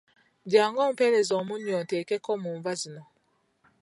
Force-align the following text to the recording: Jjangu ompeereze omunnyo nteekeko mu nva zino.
Jjangu 0.45 0.79
ompeereze 0.87 1.33
omunnyo 1.41 1.75
nteekeko 1.83 2.31
mu 2.43 2.49
nva 2.57 2.71
zino. 2.81 3.03